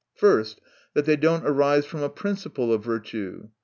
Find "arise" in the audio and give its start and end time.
1.45-1.85